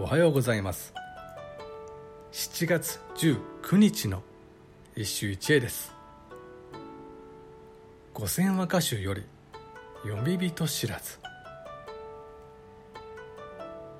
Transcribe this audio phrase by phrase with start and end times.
[0.00, 0.94] おはようございます。
[2.30, 4.22] 7月19日の
[4.94, 5.92] 一首一会です。
[8.14, 9.24] 五千和歌集より
[10.04, 11.18] 読み人知らず。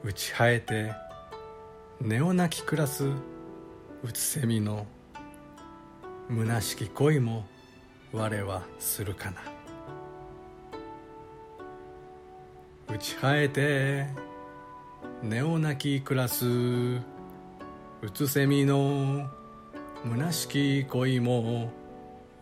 [0.05, 0.93] 打ち生えて
[2.01, 3.07] 根をなき暮らす
[4.05, 4.87] うつせみの
[6.31, 7.45] 虚しき恋も
[8.13, 9.41] 我はするかな。
[12.87, 14.28] 打ち生えて
[15.23, 17.01] 根をなき暮らすう
[18.15, 19.29] つせみの
[20.05, 21.73] 虚しき恋も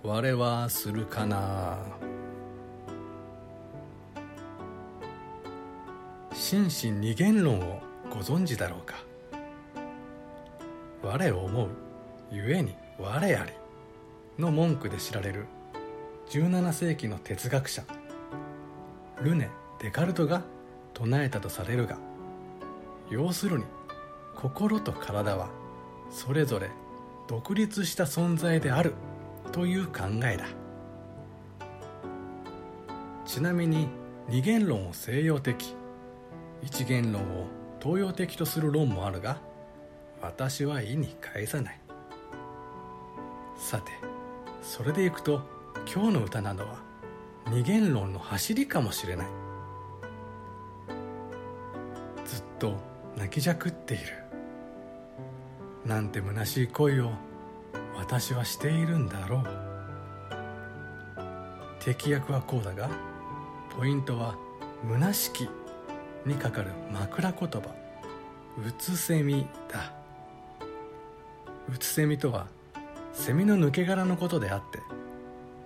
[0.03, 1.79] 我はするかな。
[6.34, 8.97] 心身二元論をご存知だろうか。
[11.03, 11.69] 我を思う
[12.31, 13.53] ゆえに我あり
[14.39, 15.47] の文句で知られる
[16.29, 17.84] 17世紀の哲学者
[19.23, 19.48] ルネ・
[19.81, 20.43] デカルトが
[20.93, 21.97] 唱えたとされるが
[23.10, 23.64] 要するに
[24.34, 25.48] 心と体は
[26.11, 26.70] それぞれ
[27.28, 28.94] 独立した存在である
[29.53, 30.47] という考えだ。
[33.25, 33.89] ちなみに
[34.28, 35.75] 二元論を西洋的
[36.62, 37.47] 一元論を
[37.81, 39.38] 東洋的とする論もあるが
[40.20, 41.81] 私は意に介さない。
[43.56, 43.92] さて
[44.62, 45.41] それでいくと
[45.92, 46.81] 今日の歌などは
[47.48, 49.27] 二元論の走りかもしれない。
[52.25, 52.75] ずっと
[53.17, 54.05] 泣きじゃくっている。
[55.84, 57.12] なんて虚しい恋を
[57.97, 59.47] 私はしているんだろう。
[61.81, 62.91] 敵役はこうだが
[63.77, 64.37] ポイントは
[64.91, 65.48] 「虚しき」
[66.27, 67.61] にかかる枕言葉
[68.59, 69.92] 「うつせみ」だ。
[71.72, 72.47] うつせみとは
[73.12, 74.81] セミの抜け殻のことであって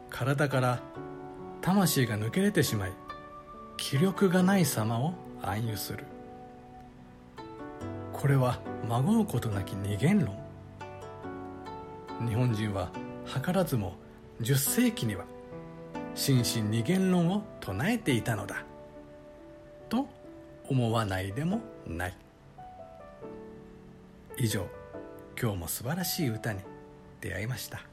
[0.08, 0.80] 体から
[1.60, 2.92] 魂が抜け出てしまい
[3.76, 6.04] 気力がない様を暗喩する。
[8.20, 10.36] これはまごうことなき二元論。
[12.28, 12.90] 日本人は
[13.24, 13.94] 図らずも
[14.42, 15.24] 10世紀には
[16.14, 18.62] 心身二元論を唱えていたのだ。
[19.88, 20.06] と
[20.68, 22.16] 思わないでもない。
[24.36, 24.66] 以上
[25.40, 26.60] 今日も素晴らしい歌に
[27.22, 27.89] 出会いました。